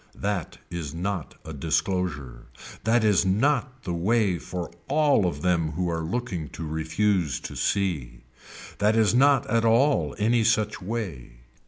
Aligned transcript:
That 0.17 0.57
is 0.71 0.95
not 0.95 1.35
a 1.45 1.53
disclosure. 1.53 2.47
That 2.85 3.03
is 3.03 3.23
not 3.23 3.83
the 3.83 3.93
way 3.93 4.39
for 4.39 4.71
all 4.87 5.27
of 5.27 5.43
them 5.43 5.73
who 5.73 5.91
are 5.91 6.01
looking 6.03 6.49
to 6.57 6.65
refuse 6.67 7.39
to 7.41 7.55
see. 7.55 8.21
That 8.79 8.95
is 8.95 9.13
not 9.13 9.45
at 9.47 9.63
all 9.63 10.15
any 10.17 10.43
such 10.43 10.81
way. 10.81 11.41